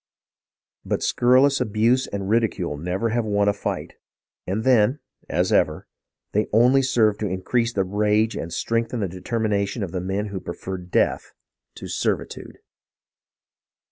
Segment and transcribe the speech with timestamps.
[0.83, 3.93] But scurrilous abuse and ridicule never yet have won a fight,
[4.47, 4.97] and then,
[5.29, 5.85] as ever,
[6.31, 10.39] they only served to increase the rage and strengthen the determination of the men who
[10.39, 11.33] preferred death
[11.75, 12.57] to servitude.